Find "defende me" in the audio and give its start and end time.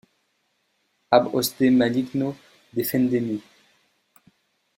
2.79-3.37